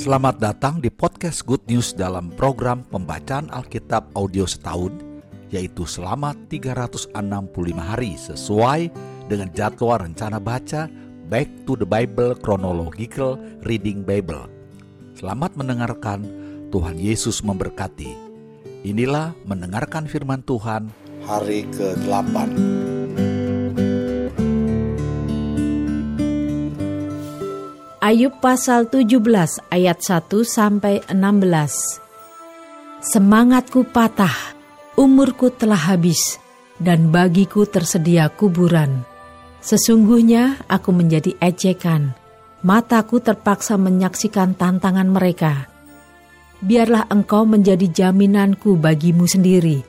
Selamat 0.00 0.40
datang 0.40 0.80
di 0.80 0.88
podcast 0.88 1.44
Good 1.44 1.68
News 1.68 1.92
dalam 1.92 2.32
program 2.32 2.88
pembacaan 2.88 3.52
Alkitab 3.52 4.16
audio 4.16 4.48
setahun, 4.48 4.96
yaitu 5.52 5.84
selama 5.84 6.32
365 6.48 7.12
hari 7.76 8.16
sesuai 8.16 8.88
dengan 9.28 9.52
jadwal 9.52 10.00
rencana 10.00 10.40
baca 10.40 10.88
Back 11.28 11.68
to 11.68 11.76
the 11.76 11.84
Bible 11.84 12.32
Chronological 12.40 13.36
Reading 13.68 14.00
Bible. 14.00 14.48
Selamat 15.12 15.52
mendengarkan, 15.52 16.24
Tuhan 16.72 16.96
Yesus 16.96 17.44
memberkati. 17.44 18.16
Inilah 18.88 19.36
mendengarkan 19.44 20.08
firman 20.08 20.40
Tuhan 20.48 20.88
hari 21.28 21.68
ke-8. 21.76 22.48
Ayub 28.10 28.42
pasal 28.42 28.90
17 28.90 29.22
ayat 29.70 30.02
1 30.02 30.42
sampai 30.42 30.98
16. 31.14 32.02
Semangatku 32.98 33.86
patah, 33.86 34.34
umurku 34.98 35.54
telah 35.54 35.78
habis, 35.78 36.42
dan 36.82 37.14
bagiku 37.14 37.70
tersedia 37.70 38.26
kuburan. 38.26 39.06
Sesungguhnya 39.62 40.58
aku 40.66 40.90
menjadi 40.90 41.38
ejekan, 41.38 42.10
mataku 42.66 43.22
terpaksa 43.22 43.78
menyaksikan 43.78 44.58
tantangan 44.58 45.06
mereka. 45.06 45.70
Biarlah 46.66 47.06
engkau 47.14 47.46
menjadi 47.46 48.10
jaminanku 48.10 48.74
bagimu 48.74 49.30
sendiri. 49.30 49.86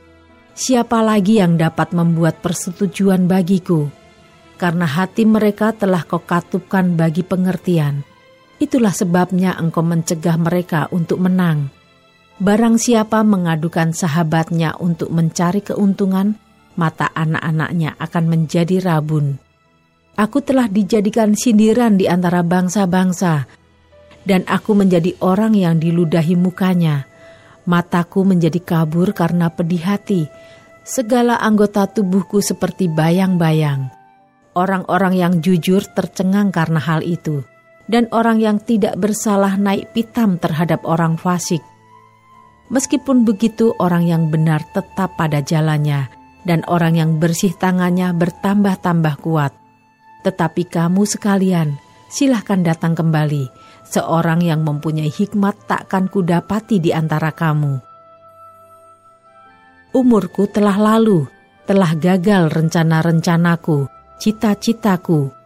Siapa 0.53 1.01
lagi 1.01 1.41
yang 1.41 1.57
dapat 1.57 1.90
membuat 1.90 2.38
persetujuan 2.45 3.26
bagiku? 3.26 3.90
karena 4.62 4.85
hati 4.85 5.26
mereka 5.26 5.73
telah 5.73 6.05
kau 6.05 6.21
katupkan 6.21 6.93
bagi 6.93 7.26
pengertian. 7.26 8.10
Itulah 8.62 8.93
sebabnya 8.93 9.57
engkau 9.57 9.81
mencegah 9.81 10.37
mereka 10.37 10.85
untuk 10.93 11.17
menang. 11.17 11.73
Barang 12.37 12.77
siapa 12.77 13.26
mengadukan 13.26 13.90
sahabatnya 13.90 14.77
untuk 14.77 15.09
mencari 15.09 15.65
keuntungan, 15.65 16.37
mata 16.77 17.09
anak-anaknya 17.09 17.98
akan 17.98 18.23
menjadi 18.29 18.77
rabun. 18.85 19.41
Aku 20.13 20.45
telah 20.45 20.70
dijadikan 20.70 21.34
sindiran 21.34 21.98
di 21.98 22.05
antara 22.05 22.45
bangsa-bangsa, 22.45 23.49
dan 24.21 24.45
aku 24.45 24.77
menjadi 24.77 25.17
orang 25.26 25.57
yang 25.57 25.82
diludahi 25.82 26.37
mukanya. 26.37 27.09
Mataku 27.65 28.21
menjadi 28.21 28.62
kabur 28.62 29.13
karena 29.17 29.49
pedih 29.49 29.82
hati. 29.82 30.29
Segala 30.85 31.41
anggota 31.41 31.89
tubuhku 31.89 32.41
seperti 32.41 32.89
bayang-bayang 32.89 34.01
Orang-orang 34.51 35.15
yang 35.15 35.34
jujur 35.39 35.79
tercengang 35.95 36.51
karena 36.51 36.76
hal 36.84 37.07
itu, 37.07 37.48
dan 37.91 38.07
orang 38.15 38.39
yang 38.39 38.57
tidak 38.63 38.95
bersalah 38.95 39.59
naik 39.59 39.91
pitam 39.91 40.39
terhadap 40.39 40.87
orang 40.87 41.20
fasik. 41.20 41.59
Meskipun 42.71 43.27
begitu, 43.27 43.75
orang 43.83 44.07
yang 44.07 44.31
benar 44.31 44.63
tetap 44.71 45.20
pada 45.20 45.43
jalannya, 45.43 46.07
dan 46.48 46.63
orang 46.71 46.95
yang 46.95 47.20
bersih 47.20 47.51
tangannya 47.51 48.15
bertambah-tambah 48.15 49.20
kuat. 49.20 49.51
Tetapi 50.23 50.71
kamu 50.71 51.03
sekalian, 51.03 51.75
silahkan 52.07 52.63
datang 52.63 52.95
kembali. 52.95 53.51
Seorang 53.91 54.39
yang 54.39 54.63
mempunyai 54.63 55.11
hikmat 55.11 55.67
takkan 55.67 56.07
kudapati 56.07 56.79
di 56.79 56.95
antara 56.95 57.35
kamu. 57.35 57.83
Umurku 59.91 60.48
telah 60.48 60.79
lalu, 60.79 61.27
telah 61.67 61.91
gagal 61.99 62.55
rencana-rencanaku 62.55 63.91
cita-citaku. 64.16 65.41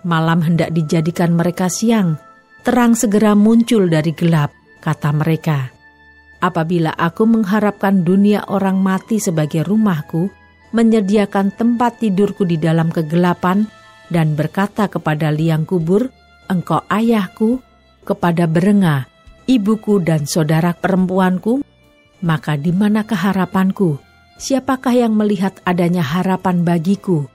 Malam 0.00 0.40
hendak 0.40 0.72
dijadikan 0.72 1.36
mereka 1.36 1.68
siang, 1.68 2.16
terang 2.64 2.96
segera 2.96 3.36
muncul 3.36 3.84
dari 3.88 4.16
gelap, 4.16 4.48
kata 4.80 5.12
mereka. 5.12 5.68
Apabila 6.40 6.96
aku 6.96 7.28
mengharapkan 7.28 8.00
dunia 8.00 8.48
orang 8.48 8.80
mati 8.80 9.20
sebagai 9.20 9.60
rumahku, 9.60 10.32
menyediakan 10.72 11.52
tempat 11.52 12.00
tidurku 12.00 12.48
di 12.48 12.56
dalam 12.56 12.88
kegelapan, 12.88 13.68
dan 14.08 14.32
berkata 14.34 14.88
kepada 14.88 15.28
liang 15.28 15.68
kubur, 15.68 16.08
engkau 16.48 16.80
ayahku, 16.88 17.60
kepada 18.08 18.48
berenga, 18.48 19.04
ibuku 19.44 20.00
dan 20.00 20.24
saudara 20.24 20.72
perempuanku, 20.72 21.60
maka 22.24 22.56
di 22.56 22.72
manakah 22.72 23.20
harapanku? 23.30 24.00
Siapakah 24.40 24.96
yang 24.96 25.12
melihat 25.12 25.60
adanya 25.68 26.00
harapan 26.00 26.64
bagiku? 26.64 27.28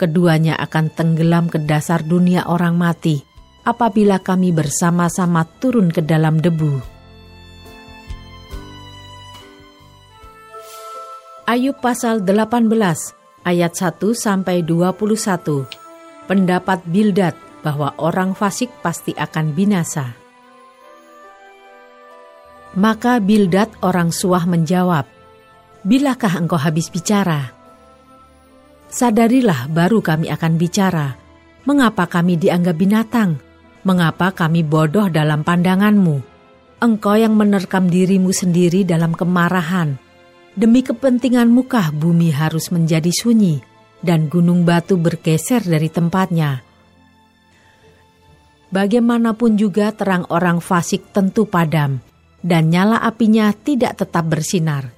Keduanya 0.00 0.56
akan 0.56 0.88
tenggelam 0.88 1.52
ke 1.52 1.60
dasar 1.60 2.00
dunia 2.00 2.48
orang 2.48 2.80
mati 2.80 3.20
apabila 3.68 4.16
kami 4.24 4.56
bersama-sama 4.56 5.44
turun 5.60 5.92
ke 5.92 6.00
dalam 6.00 6.40
debu. 6.40 6.80
Ayub 11.44 11.76
pasal 11.84 12.24
18 12.24 12.72
ayat 13.44 13.72
1 13.76 14.00
sampai 14.16 14.64
21. 14.64 15.68
Pendapat 16.24 16.80
Bildad 16.88 17.36
bahwa 17.60 17.92
orang 18.00 18.32
fasik 18.32 18.72
pasti 18.80 19.12
akan 19.12 19.52
binasa. 19.52 20.16
Maka 22.78 23.18
Bildad 23.18 23.68
orang 23.82 24.14
suah 24.14 24.46
menjawab, 24.46 25.04
Bilakah 25.82 26.38
engkau 26.38 26.56
habis 26.56 26.86
bicara?' 26.86 27.59
Sadarilah 28.90 29.70
baru 29.70 30.02
kami 30.02 30.28
akan 30.28 30.58
bicara. 30.58 31.16
Mengapa 31.64 32.10
kami 32.10 32.36
dianggap 32.36 32.76
binatang? 32.76 33.38
Mengapa 33.86 34.34
kami 34.34 34.60
bodoh 34.66 35.08
dalam 35.08 35.46
pandanganmu? 35.46 36.20
Engkau 36.80 37.16
yang 37.16 37.36
menerkam 37.36 37.88
dirimu 37.88 38.32
sendiri 38.32 38.84
dalam 38.84 39.12
kemarahan. 39.12 39.96
Demi 40.56 40.82
kepentingan 40.82 41.48
mukah 41.48 41.92
bumi 41.92 42.32
harus 42.34 42.72
menjadi 42.72 43.12
sunyi, 43.12 43.60
dan 44.00 44.26
gunung 44.32 44.64
batu 44.64 44.96
bergeser 44.96 45.60
dari 45.60 45.92
tempatnya. 45.92 46.64
Bagaimanapun 48.72 49.60
juga 49.60 49.92
terang 49.92 50.24
orang 50.32 50.64
fasik 50.64 51.12
tentu 51.12 51.44
padam, 51.44 52.00
dan 52.40 52.72
nyala 52.72 53.04
apinya 53.04 53.52
tidak 53.52 54.00
tetap 54.00 54.24
bersinar. 54.26 54.88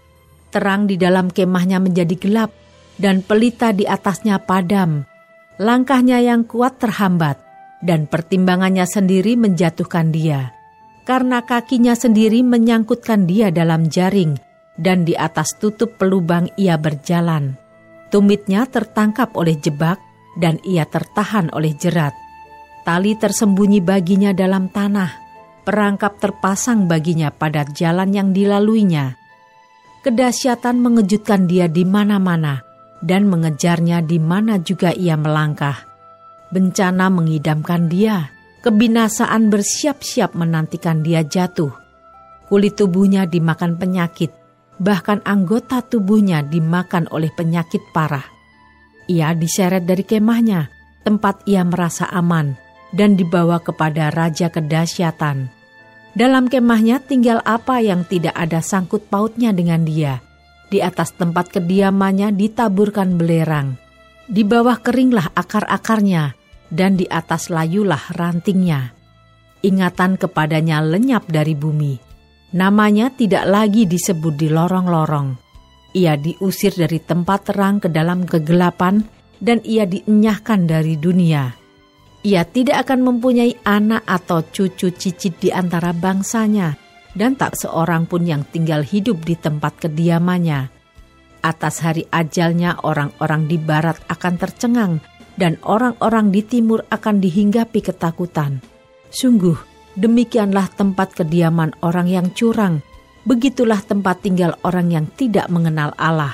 Terang 0.55 0.87
di 0.87 0.95
dalam 0.95 1.33
kemahnya 1.33 1.83
menjadi 1.83 2.15
gelap, 2.15 2.55
dan 3.03 3.27
pelita 3.27 3.75
di 3.75 3.83
atasnya 3.83 4.39
padam. 4.39 5.03
Langkahnya 5.59 6.23
yang 6.23 6.47
kuat 6.47 6.79
terhambat, 6.79 7.43
dan 7.83 8.07
pertimbangannya 8.07 8.87
sendiri 8.87 9.35
menjatuhkan 9.35 10.15
dia. 10.15 10.55
Karena 11.03 11.43
kakinya 11.43 11.99
sendiri 11.99 12.47
menyangkutkan 12.47 13.27
dia 13.27 13.51
dalam 13.51 13.91
jaring, 13.91 14.39
dan 14.79 15.03
di 15.03 15.19
atas 15.19 15.59
tutup 15.59 15.99
pelubang 15.99 16.47
ia 16.55 16.79
berjalan. 16.79 17.59
Tumitnya 18.15 18.71
tertangkap 18.71 19.35
oleh 19.35 19.59
jebak, 19.59 19.99
dan 20.39 20.63
ia 20.63 20.87
tertahan 20.87 21.51
oleh 21.51 21.75
jerat. 21.75 22.15
Tali 22.87 23.19
tersembunyi 23.19 23.83
baginya 23.83 24.31
dalam 24.31 24.71
tanah, 24.71 25.11
perangkap 25.67 26.23
terpasang 26.23 26.87
baginya 26.87 27.35
pada 27.35 27.67
jalan 27.67 28.15
yang 28.15 28.29
dilaluinya. 28.31 29.19
Kedahsyatan 30.03 30.83
mengejutkan 30.83 31.47
dia 31.47 31.71
di 31.71 31.87
mana-mana, 31.87 32.72
dan 33.03 33.27
mengejarnya 33.27 34.01
di 34.07 34.23
mana 34.23 34.63
juga 34.63 34.95
ia 34.95 35.19
melangkah. 35.19 35.85
Bencana 36.55 37.11
mengidamkan 37.11 37.91
dia, 37.91 38.31
kebinasaan 38.63 39.51
bersiap-siap 39.51 40.39
menantikan 40.39 41.03
dia 41.03 41.27
jatuh. 41.27 41.75
Kulit 42.47 42.79
tubuhnya 42.79 43.27
dimakan 43.27 43.77
penyakit, 43.77 44.31
bahkan 44.79 45.19
anggota 45.27 45.83
tubuhnya 45.83 46.47
dimakan 46.47 47.11
oleh 47.11 47.29
penyakit 47.35 47.83
parah. 47.91 48.25
Ia 49.11 49.35
diseret 49.35 49.83
dari 49.83 50.07
kemahnya, 50.07 50.71
tempat 51.03 51.43
ia 51.49 51.67
merasa 51.67 52.07
aman, 52.13 52.55
dan 52.95 53.19
dibawa 53.19 53.59
kepada 53.59 54.13
raja 54.15 54.53
kedahsyatan. 54.53 55.51
Dalam 56.13 56.47
kemahnya 56.53 57.01
tinggal 57.01 57.41
apa 57.43 57.81
yang 57.81 58.05
tidak 58.05 58.37
ada 58.37 58.61
sangkut 58.61 59.09
pautnya 59.09 59.57
dengan 59.57 59.81
dia 59.89 60.21
di 60.73 60.81
atas 60.81 61.13
tempat 61.13 61.53
kediamannya 61.53 62.33
ditaburkan 62.33 63.21
belerang. 63.21 63.77
Di 64.25 64.41
bawah 64.49 64.81
keringlah 64.81 65.37
akar-akarnya, 65.37 66.33
dan 66.73 66.97
di 66.97 67.05
atas 67.05 67.53
layulah 67.53 68.01
rantingnya. 68.17 68.97
Ingatan 69.61 70.17
kepadanya 70.17 70.81
lenyap 70.81 71.29
dari 71.29 71.53
bumi. 71.53 72.01
Namanya 72.57 73.13
tidak 73.13 73.45
lagi 73.45 73.85
disebut 73.85 74.33
di 74.33 74.49
lorong-lorong. 74.49 75.37
Ia 75.93 76.17
diusir 76.17 76.73
dari 76.73 76.97
tempat 77.05 77.53
terang 77.53 77.77
ke 77.77 77.93
dalam 77.93 78.25
kegelapan, 78.25 79.05
dan 79.37 79.61
ia 79.69 79.85
dienyahkan 79.85 80.65
dari 80.65 80.97
dunia. 80.97 81.53
Ia 82.25 82.47
tidak 82.49 82.89
akan 82.89 83.13
mempunyai 83.13 83.61
anak 83.67 84.07
atau 84.09 84.41
cucu 84.47 84.95
cicit 84.95 85.37
di 85.43 85.51
antara 85.53 85.93
bangsanya, 85.93 86.82
dan 87.13 87.37
tak 87.37 87.59
seorang 87.59 88.09
pun 88.09 88.25
yang 88.25 88.45
tinggal 88.49 88.81
hidup 88.81 89.23
di 89.25 89.37
tempat 89.37 89.77
kediamannya. 89.83 90.69
Atas 91.43 91.83
hari 91.83 92.07
ajalnya 92.15 92.79
orang-orang 92.87 93.51
di 93.51 93.59
barat 93.59 93.99
akan 94.07 94.35
tercengang 94.39 95.03
dan 95.35 95.59
orang-orang 95.67 96.31
di 96.31 96.45
timur 96.47 96.87
akan 96.89 97.19
dihinggapi 97.19 97.81
ketakutan. 97.83 98.63
Sungguh, 99.13 99.73
Demikianlah 99.93 100.73
tempat 100.73 101.13
kediaman 101.13 101.77
orang 101.85 102.09
yang 102.09 102.33
curang, 102.33 102.81
begitulah 103.29 103.77
tempat 103.85 104.25
tinggal 104.25 104.57
orang 104.65 104.89
yang 104.89 105.05
tidak 105.21 105.53
mengenal 105.53 105.93
Allah. 106.01 106.33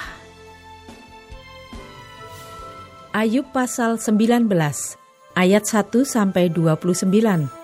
Ayub 3.10 3.50
pasal 3.50 3.98
19 3.98 4.46
ayat 5.34 5.64
1 5.66 5.90
sampai 6.06 6.54
29. 6.54 7.57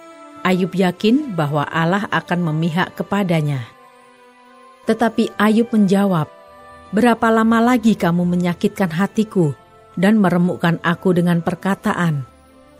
Ayub 0.44 0.76
yakin 0.76 1.32
bahwa 1.32 1.64
Allah 1.64 2.04
akan 2.12 2.52
memihak 2.52 2.92
kepadanya. 2.92 3.64
Tetapi 4.84 5.32
Ayub 5.40 5.72
menjawab, 5.72 6.28
"Berapa 6.92 7.32
lama 7.32 7.64
lagi 7.64 7.96
kamu 7.96 8.28
menyakitkan 8.28 8.92
hatiku 8.92 9.56
dan 9.96 10.20
meremukkan 10.20 10.84
aku 10.84 11.16
dengan 11.16 11.40
perkataan?" 11.40 12.28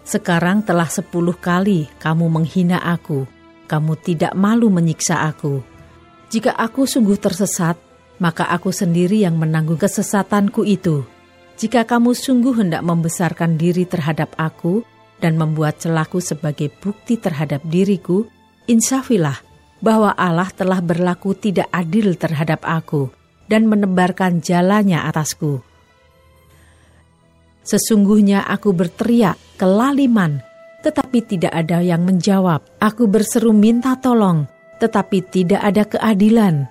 Sekarang 0.05 0.61
telah 0.61 0.85
sepuluh 0.93 1.33
kali 1.33 1.89
kamu 1.97 2.29
menghina 2.29 2.77
aku, 2.85 3.25
kamu 3.65 3.97
tidak 4.05 4.37
malu 4.37 4.69
menyiksa 4.69 5.25
aku. 5.25 5.65
Jika 6.29 6.53
aku 6.53 6.85
sungguh 6.85 7.17
tersesat, 7.17 7.81
maka 8.21 8.45
aku 8.53 8.69
sendiri 8.69 9.25
yang 9.25 9.41
menanggung 9.41 9.81
kesesatanku 9.81 10.69
itu. 10.69 11.09
Jika 11.57 11.89
kamu 11.89 12.13
sungguh 12.13 12.53
hendak 12.61 12.85
membesarkan 12.85 13.57
diri 13.57 13.89
terhadap 13.89 14.37
aku 14.37 14.85
dan 15.23 15.39
membuat 15.39 15.81
celaku 15.83 16.19
sebagai 16.19 16.71
bukti 16.83 17.19
terhadap 17.19 17.63
diriku, 17.67 18.27
insafilah 18.67 19.39
bahwa 19.85 20.17
Allah 20.17 20.49
telah 20.49 20.81
berlaku 20.81 21.37
tidak 21.37 21.69
adil 21.69 22.17
terhadap 22.17 22.65
aku 22.65 23.13
dan 23.45 23.69
menebarkan 23.69 24.41
jalannya 24.41 24.97
atasku. 25.05 25.61
Sesungguhnya 27.65 28.45
aku 28.45 28.77
berteriak 28.77 29.41
kelaliman, 29.57 30.45
tetapi 30.85 31.25
tidak 31.25 31.53
ada 31.53 31.81
yang 31.81 32.05
menjawab. 32.05 32.61
Aku 32.77 33.09
berseru 33.09 33.57
minta 33.57 33.97
tolong, 33.97 34.45
tetapi 34.81 35.25
tidak 35.33 35.61
ada 35.65 35.83
keadilan. 35.89 36.69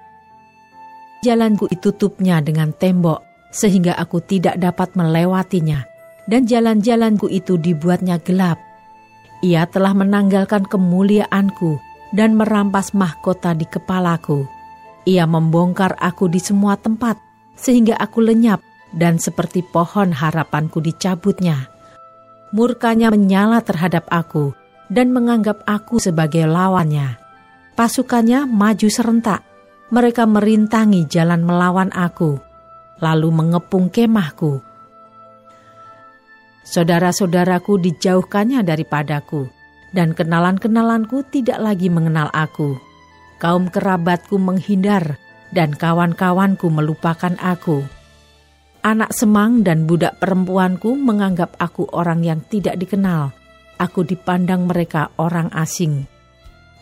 Jalanku 1.26 1.66
ditutupnya 1.66 2.46
dengan 2.46 2.70
tembok, 2.78 3.50
sehingga 3.50 3.98
aku 3.98 4.22
tidak 4.22 4.58
dapat 4.62 4.94
melewatinya, 4.94 5.82
dan 6.28 6.48
jalan-jalanku 6.48 7.28
itu 7.28 7.60
dibuatnya 7.60 8.20
gelap. 8.24 8.60
Ia 9.44 9.68
telah 9.68 9.92
menanggalkan 9.92 10.64
kemuliaanku 10.64 11.80
dan 12.16 12.38
merampas 12.40 12.96
mahkota 12.96 13.52
di 13.52 13.68
kepalaku. 13.68 14.48
Ia 15.04 15.28
membongkar 15.28 16.00
aku 16.00 16.32
di 16.32 16.40
semua 16.40 16.80
tempat, 16.80 17.20
sehingga 17.60 18.00
aku 18.00 18.24
lenyap 18.24 18.64
dan 18.96 19.20
seperti 19.20 19.66
pohon 19.66 20.16
harapanku 20.16 20.80
dicabutnya. 20.80 21.68
Murkanya 22.54 23.12
menyala 23.12 23.60
terhadap 23.66 24.08
aku 24.08 24.56
dan 24.88 25.12
menganggap 25.12 25.66
aku 25.68 26.00
sebagai 26.00 26.46
lawannya. 26.48 27.20
Pasukannya 27.74 28.46
maju 28.46 28.88
serentak, 28.88 29.42
mereka 29.90 30.30
merintangi 30.30 31.10
jalan 31.10 31.42
melawan 31.42 31.90
aku, 31.92 32.38
lalu 33.02 33.28
mengepung 33.34 33.90
kemahku. 33.90 34.62
Saudara-saudaraku 36.64 37.80
dijauhkannya 37.80 38.64
daripadaku, 38.64 39.52
dan 39.92 40.16
kenalan-kenalanku 40.16 41.28
tidak 41.28 41.60
lagi 41.60 41.92
mengenal 41.92 42.32
aku. 42.32 42.80
Kaum 43.40 43.68
kerabatku 43.68 44.40
menghindar, 44.40 45.20
dan 45.52 45.76
kawan-kawanku 45.76 46.72
melupakan 46.72 47.36
aku 47.38 47.84
Anak 48.84 49.16
semang 49.16 49.64
dan 49.64 49.88
budak 49.88 50.20
perempuanku 50.20 51.00
menganggap 51.00 51.56
aku 51.56 51.88
orang 51.96 52.20
yang 52.20 52.44
tidak 52.44 52.76
dikenal. 52.76 53.32
Aku 53.80 54.04
dipandang 54.04 54.68
mereka 54.68 55.08
orang 55.16 55.48
asing. 55.56 56.04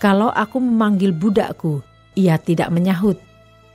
Kalau 0.01 0.34
aku 0.34 0.57
memanggil 0.57 1.13
budakku, 1.13 1.86
ia 2.18 2.42
tidak 2.42 2.74
menyahut. 2.74 3.22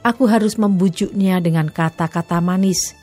Aku 0.03 0.27
harus 0.27 0.59
membujuknya 0.59 1.39
dengan 1.39 1.71
kata-kata 1.71 2.43
manis. 2.43 2.99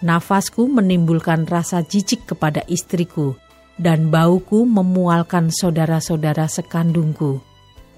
Nafasku 0.00 0.64
menimbulkan 0.68 1.44
rasa 1.44 1.84
jijik 1.84 2.24
kepada 2.24 2.64
istriku, 2.68 3.36
dan 3.76 4.08
bauku 4.08 4.64
memualkan 4.64 5.52
saudara-saudara 5.52 6.48
sekandungku. 6.48 7.44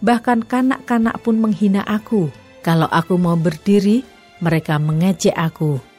Bahkan 0.02 0.50
kanak-kanak 0.50 1.22
pun 1.22 1.38
menghina 1.38 1.86
aku. 1.86 2.30
Kalau 2.62 2.90
aku 2.90 3.18
mau 3.18 3.38
berdiri, 3.38 4.02
mereka 4.42 4.78
mengejek 4.78 5.34
aku 5.34 5.92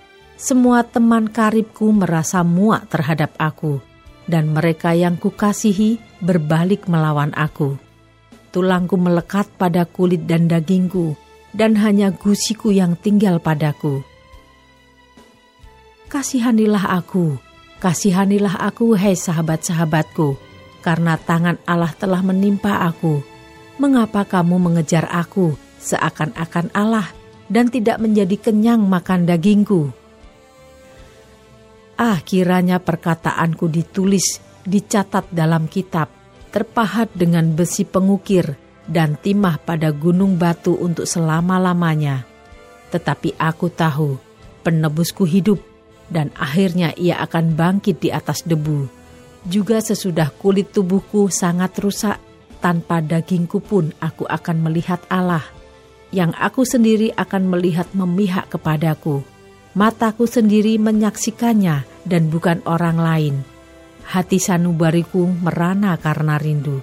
semua 0.44 0.84
teman 0.84 1.32
karibku 1.32 1.94
merasa 1.96 2.44
muak 2.44 2.92
terhadap 2.92 3.32
aku, 3.40 3.80
dan 4.28 4.52
mereka 4.52 4.92
yang 4.92 5.16
kukasihi 5.16 6.02
berbalik 6.20 6.90
melawan 6.92 7.32
aku. 7.32 7.80
Tulangku 8.52 9.00
melekat 9.00 9.50
pada 9.56 9.88
kulit 9.88 10.28
dan 10.28 10.52
dagingku, 10.52 11.16
dan 11.56 11.80
hanya 11.80 12.12
gusiku 12.12 12.76
yang 12.76 13.00
tinggal 13.00 13.40
padaku. 13.40 14.04
Kasihanilah 16.24 16.88
aku, 17.04 17.36
kasihanilah 17.84 18.56
aku, 18.64 18.96
hei 18.96 19.12
sahabat-sahabatku, 19.12 20.40
karena 20.80 21.20
tangan 21.20 21.60
Allah 21.68 21.92
telah 22.00 22.24
menimpa 22.24 22.80
aku. 22.80 23.20
Mengapa 23.76 24.24
kamu 24.24 24.56
mengejar 24.56 25.04
aku 25.12 25.60
seakan-akan 25.84 26.72
Allah 26.72 27.12
dan 27.52 27.68
tidak 27.68 28.00
menjadi 28.00 28.40
kenyang 28.40 28.88
makan 28.88 29.28
dagingku?' 29.28 29.92
Ah, 32.00 32.24
kiranya 32.24 32.80
perkataanku 32.80 33.68
ditulis, 33.68 34.40
dicatat 34.64 35.28
dalam 35.28 35.68
kitab, 35.68 36.08
terpahat 36.56 37.12
dengan 37.12 37.52
besi 37.52 37.84
pengukir, 37.84 38.56
dan 38.88 39.20
timah 39.20 39.60
pada 39.60 39.92
gunung 39.92 40.40
batu 40.40 40.72
untuk 40.72 41.04
selama-lamanya. 41.04 42.24
Tetapi 42.96 43.36
aku 43.36 43.68
tahu, 43.68 44.16
penebusku 44.64 45.28
hidup, 45.28 45.73
dan 46.14 46.30
akhirnya 46.38 46.94
ia 46.94 47.18
akan 47.26 47.58
bangkit 47.58 47.98
di 47.98 48.14
atas 48.14 48.46
debu. 48.46 48.86
Juga 49.50 49.82
sesudah 49.82 50.30
kulit 50.38 50.70
tubuhku 50.70 51.34
sangat 51.34 51.74
rusak, 51.82 52.22
tanpa 52.62 53.02
dagingku 53.02 53.58
pun 53.60 53.90
aku 53.98 54.30
akan 54.30 54.70
melihat 54.70 55.02
Allah, 55.10 55.44
yang 56.14 56.32
aku 56.38 56.62
sendiri 56.64 57.10
akan 57.18 57.50
melihat 57.50 57.90
memihak 57.98 58.54
kepadaku 58.54 59.26
mataku 59.74 60.30
sendiri 60.30 60.78
menyaksikannya 60.78 62.06
dan 62.06 62.30
bukan 62.30 62.62
orang 62.70 62.98
lain. 62.98 63.36
Hati 64.06 64.38
sanubariku 64.38 65.26
merana 65.26 65.98
karena 65.98 66.38
rindu. 66.38 66.82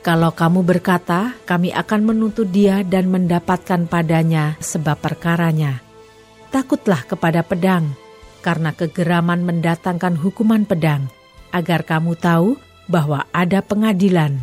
Kalau 0.00 0.32
kamu 0.32 0.64
berkata, 0.64 1.36
kami 1.44 1.68
akan 1.74 2.00
menuntut 2.14 2.48
dia 2.48 2.80
dan 2.80 3.12
mendapatkan 3.12 3.84
padanya 3.84 4.56
sebab 4.62 4.96
perkaranya. 4.96 5.84
Takutlah 6.48 7.04
kepada 7.04 7.44
pedang, 7.44 7.92
karena 8.40 8.72
kegeraman 8.72 9.44
mendatangkan 9.44 10.16
hukuman 10.16 10.64
pedang, 10.64 11.12
agar 11.52 11.84
kamu 11.84 12.16
tahu 12.16 12.56
bahwa 12.88 13.28
ada 13.36 13.60
pengadilan. 13.60 14.40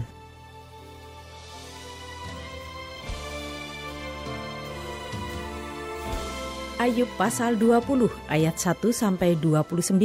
Ayub 6.78 7.10
pasal 7.18 7.58
20 7.58 8.14
ayat 8.30 8.62
1 8.62 8.94
sampai 8.94 9.34
29. 9.42 9.98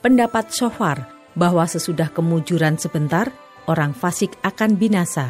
Pendapat 0.00 0.48
Sofar 0.48 1.04
bahwa 1.36 1.68
sesudah 1.68 2.08
kemujuran 2.08 2.80
sebentar 2.80 3.28
orang 3.68 3.92
fasik 3.92 4.32
akan 4.40 4.80
binasa. 4.80 5.28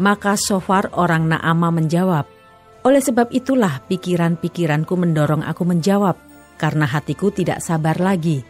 Maka 0.00 0.34
Sofar 0.34 0.90
orang 0.98 1.30
Naama 1.30 1.70
menjawab, 1.70 2.26
oleh 2.86 3.02
sebab 3.02 3.32
itulah 3.34 3.84
pikiran-pikiranku 3.86 4.94
mendorong 4.96 5.44
aku 5.44 5.62
menjawab, 5.68 6.16
karena 6.56 6.86
hatiku 6.88 7.32
tidak 7.32 7.60
sabar 7.60 7.96
lagi. 8.00 8.44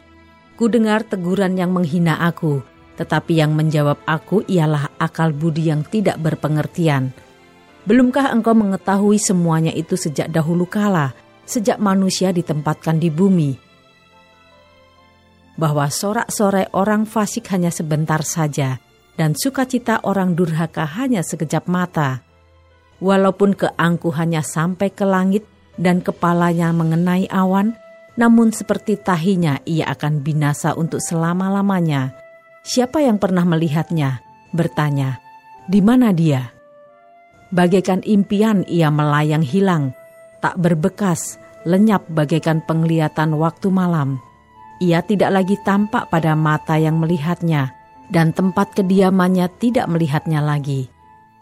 Ku 0.54 0.68
dengar 0.68 1.06
teguran 1.06 1.56
yang 1.56 1.72
menghina 1.74 2.20
aku, 2.20 2.62
tetapi 2.94 3.38
yang 3.40 3.56
menjawab 3.56 3.98
aku 4.04 4.44
ialah 4.46 4.92
akal 5.00 5.30
budi 5.34 5.70
yang 5.72 5.82
tidak 5.86 6.18
berpengertian.' 6.22 7.30
Belumkah 7.80 8.28
engkau 8.28 8.52
mengetahui 8.52 9.16
semuanya 9.16 9.72
itu 9.72 9.96
sejak 9.96 10.28
dahulu 10.28 10.68
kala, 10.68 11.16
sejak 11.48 11.80
manusia 11.80 12.28
ditempatkan 12.28 13.00
di 13.00 13.08
bumi? 13.08 13.56
Bahwa 15.56 15.88
sorak-sorai 15.88 16.70
orang 16.76 17.08
fasik 17.08 17.48
hanya 17.50 17.72
sebentar 17.72 18.20
saja, 18.20 18.76
dan 19.16 19.32
sukacita 19.32 20.04
orang 20.04 20.36
durhaka 20.36 20.84
hanya 21.00 21.24
sekejap 21.24 21.66
mata. 21.66 22.20
Walaupun 23.00 23.56
keangkuhannya 23.56 24.44
sampai 24.44 24.92
ke 24.92 25.08
langit 25.08 25.48
dan 25.80 26.04
kepalanya 26.04 26.68
mengenai 26.76 27.24
awan, 27.32 27.72
namun 28.20 28.52
seperti 28.52 29.00
tahinya 29.00 29.64
ia 29.64 29.88
akan 29.88 30.20
binasa 30.20 30.76
untuk 30.76 31.00
selama-lamanya. 31.00 32.12
Siapa 32.60 33.00
yang 33.00 33.16
pernah 33.16 33.48
melihatnya? 33.48 34.20
Bertanya, 34.52 35.24
di 35.64 35.80
mana 35.80 36.12
dia? 36.12 36.52
Bagaikan 37.48 38.04
impian 38.04 38.68
ia 38.68 38.92
melayang 38.92 39.40
hilang, 39.40 39.96
tak 40.44 40.60
berbekas, 40.60 41.40
lenyap 41.64 42.04
bagaikan 42.12 42.60
penglihatan 42.60 43.32
waktu 43.40 43.72
malam. 43.72 44.20
Ia 44.84 45.00
tidak 45.00 45.32
lagi 45.32 45.56
tampak 45.64 46.12
pada 46.12 46.36
mata 46.36 46.76
yang 46.76 47.00
melihatnya, 47.00 47.72
dan 48.12 48.36
tempat 48.36 48.76
kediamannya 48.76 49.48
tidak 49.56 49.88
melihatnya 49.88 50.44
lagi. 50.44 50.92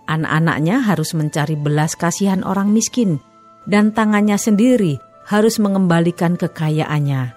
Anak-anaknya 0.08 0.80
harus 0.88 1.12
mencari 1.12 1.52
belas 1.52 1.92
kasihan 1.92 2.40
orang 2.40 2.72
miskin, 2.72 3.20
dan 3.68 3.92
tangannya 3.92 4.40
sendiri 4.40 4.96
harus 5.28 5.60
mengembalikan 5.60 6.40
kekayaannya. 6.40 7.36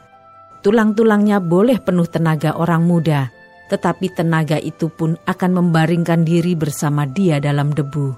Tulang-tulangnya 0.63 1.43
boleh 1.43 1.83
penuh 1.83 2.07
tenaga 2.07 2.55
orang 2.55 2.87
muda, 2.87 3.27
tetapi 3.67 4.15
tenaga 4.15 4.55
itu 4.55 4.87
pun 4.87 5.19
akan 5.27 5.51
membaringkan 5.51 6.23
diri 6.23 6.55
bersama 6.55 7.03
dia 7.03 7.43
dalam 7.43 7.75
debu. 7.75 8.15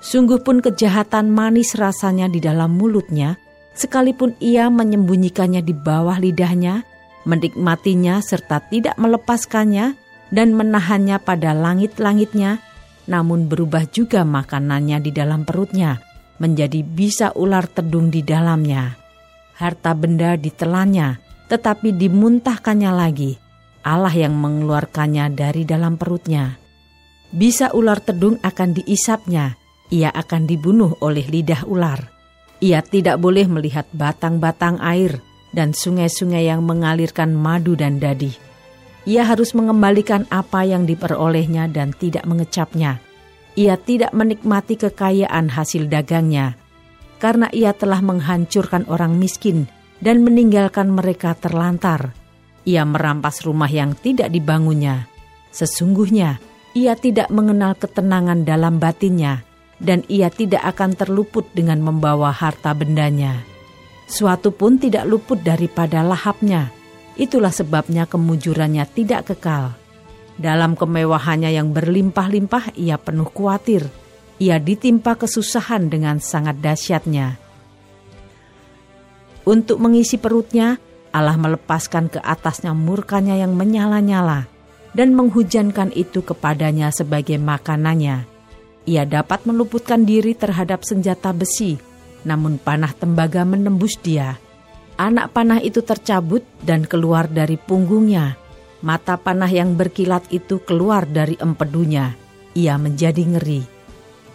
Sungguh 0.00 0.40
pun 0.40 0.64
kejahatan 0.64 1.28
manis 1.28 1.76
rasanya 1.76 2.32
di 2.32 2.40
dalam 2.40 2.72
mulutnya, 2.72 3.36
sekalipun 3.76 4.32
ia 4.40 4.72
menyembunyikannya 4.72 5.60
di 5.60 5.76
bawah 5.76 6.16
lidahnya, 6.16 6.88
menikmatinya 7.28 8.24
serta 8.24 8.64
tidak 8.72 8.96
melepaskannya 8.96 9.92
dan 10.30 10.54
menahannya 10.54 11.18
pada 11.22 11.54
langit-langitnya, 11.54 12.62
namun 13.10 13.50
berubah 13.50 13.86
juga 13.90 14.22
makanannya 14.22 15.02
di 15.02 15.10
dalam 15.10 15.42
perutnya, 15.42 15.98
menjadi 16.38 16.80
bisa 16.86 17.34
ular 17.34 17.66
tedung 17.66 18.08
di 18.08 18.22
dalamnya. 18.22 18.96
Harta 19.58 19.92
benda 19.92 20.38
ditelannya, 20.38 21.20
tetapi 21.50 21.92
dimuntahkannya 21.92 22.92
lagi. 22.94 23.36
Allah 23.82 24.14
yang 24.14 24.38
mengeluarkannya 24.38 25.34
dari 25.34 25.66
dalam 25.66 25.98
perutnya. 25.98 26.56
Bisa 27.30 27.74
ular 27.74 28.00
tedung 28.00 28.38
akan 28.40 28.70
diisapnya, 28.76 29.58
ia 29.90 30.10
akan 30.14 30.46
dibunuh 30.46 30.94
oleh 31.02 31.26
lidah 31.26 31.66
ular. 31.66 32.10
Ia 32.60 32.84
tidak 32.84 33.18
boleh 33.18 33.48
melihat 33.48 33.88
batang-batang 33.90 34.78
air 34.84 35.18
dan 35.50 35.72
sungai-sungai 35.72 36.46
yang 36.46 36.62
mengalirkan 36.62 37.32
madu 37.32 37.74
dan 37.74 37.98
dadi. 37.98 38.49
Ia 39.10 39.26
harus 39.26 39.58
mengembalikan 39.58 40.22
apa 40.30 40.62
yang 40.62 40.86
diperolehnya 40.86 41.66
dan 41.66 41.90
tidak 41.90 42.22
mengecapnya. 42.30 43.02
Ia 43.58 43.74
tidak 43.74 44.14
menikmati 44.14 44.78
kekayaan 44.78 45.50
hasil 45.50 45.90
dagangnya, 45.90 46.54
karena 47.18 47.50
ia 47.50 47.74
telah 47.74 47.98
menghancurkan 47.98 48.86
orang 48.86 49.18
miskin 49.18 49.66
dan 49.98 50.22
meninggalkan 50.22 50.94
mereka 50.94 51.34
terlantar. 51.34 52.14
Ia 52.62 52.86
merampas 52.86 53.42
rumah 53.42 53.66
yang 53.66 53.98
tidak 53.98 54.30
dibangunnya. 54.30 55.10
Sesungguhnya, 55.50 56.38
ia 56.78 56.94
tidak 56.94 57.34
mengenal 57.34 57.74
ketenangan 57.74 58.46
dalam 58.46 58.78
batinnya, 58.78 59.42
dan 59.82 60.06
ia 60.06 60.30
tidak 60.30 60.62
akan 60.70 60.94
terluput 60.94 61.50
dengan 61.50 61.82
membawa 61.82 62.30
harta 62.30 62.70
bendanya. 62.78 63.42
Suatu 64.06 64.54
pun 64.54 64.78
tidak 64.78 65.02
luput 65.10 65.42
daripada 65.42 66.06
lahapnya. 66.06 66.70
Itulah 67.20 67.52
sebabnya 67.52 68.08
kemujurannya 68.08 68.88
tidak 68.96 69.36
kekal. 69.36 69.76
Dalam 70.40 70.72
kemewahannya 70.72 71.52
yang 71.52 71.76
berlimpah-limpah, 71.76 72.72
ia 72.80 72.96
penuh 72.96 73.28
khawatir. 73.28 73.92
Ia 74.40 74.56
ditimpa 74.56 75.20
kesusahan 75.20 75.92
dengan 75.92 76.16
sangat 76.16 76.64
dahsyatnya 76.64 77.50
untuk 79.50 79.80
mengisi 79.80 80.20
perutnya, 80.20 80.76
Allah 81.10 81.34
melepaskan 81.34 82.12
ke 82.12 82.20
atasnya 82.20 82.70
murkanya 82.70 83.34
yang 83.40 83.56
menyala-nyala 83.56 84.46
dan 84.92 85.16
menghujankan 85.16 85.90
itu 85.96 86.20
kepadanya 86.20 86.92
sebagai 86.92 87.40
makanannya. 87.40 88.28
Ia 88.84 89.04
dapat 89.08 89.48
meluputkan 89.48 90.04
diri 90.04 90.36
terhadap 90.36 90.84
senjata 90.84 91.32
besi, 91.32 91.80
namun 92.22 92.60
panah 92.60 92.92
tembaga 92.92 93.42
menembus 93.48 93.96
dia. 93.98 94.36
Anak 95.00 95.32
panah 95.32 95.64
itu 95.64 95.80
tercabut 95.80 96.44
dan 96.60 96.84
keluar 96.84 97.24
dari 97.24 97.56
punggungnya. 97.56 98.36
Mata 98.84 99.16
panah 99.16 99.48
yang 99.48 99.72
berkilat 99.72 100.28
itu 100.28 100.60
keluar 100.60 101.08
dari 101.08 101.40
empedunya. 101.40 102.12
Ia 102.52 102.76
menjadi 102.76 103.24
ngeri. 103.24 103.64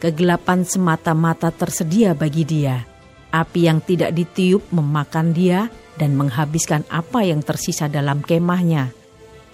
Kegelapan 0.01 0.65
semata-mata 0.65 1.53
tersedia 1.53 2.17
bagi 2.17 2.43
dia 2.45 2.95
Api 3.35 3.67
yang 3.67 3.83
tidak 3.83 4.15
ditiup 4.15 4.63
memakan 4.71 5.35
dia 5.35 5.67
dan 5.99 6.15
menghabiskan 6.15 6.87
apa 6.87 7.27
yang 7.27 7.43
tersisa 7.43 7.91
dalam 7.91 8.23
kemahnya. 8.23 8.95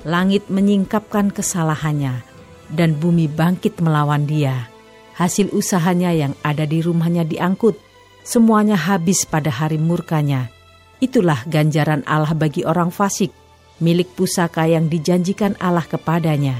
Langit 0.06 0.53
menyingkapkan 0.53 1.34
kesalahannya 1.34 2.22
dan 2.70 2.94
bumi 2.94 3.25
bangkit 3.25 3.82
melawan 3.82 4.30
dia. 4.30 4.70
Hasil 5.18 5.50
usahanya 5.50 6.13
yang 6.13 6.38
ada 6.46 6.70
di 6.70 6.77
rumahnya 6.86 7.25
diangkut. 7.25 7.74
Semuanya 8.22 8.77
habis 8.77 9.25
pada 9.25 9.50
hari 9.50 9.82
murkanya. 9.82 10.61
Itulah 11.01 11.50
ganjaran 11.50 12.05
Allah 12.05 12.38
bagi 12.38 12.62
orang 12.62 12.93
fasik, 12.93 13.34
milik 13.81 14.13
pusaka 14.13 14.70
yang 14.70 14.86
dijanjikan 14.86 15.58
Allah 15.58 15.81
kepadanya. 15.81 16.53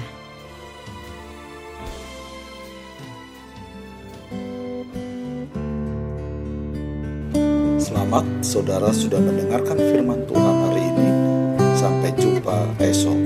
Selamat 7.78 8.26
saudara 8.42 8.90
sudah 8.90 9.22
mendengarkan 9.22 9.78
firman 9.78 10.26
Tuhan 10.26 10.56
hari 10.66 10.84
ini. 10.90 11.10
Sampai 11.78 12.10
jumpa 12.18 12.58
esok. 12.82 13.21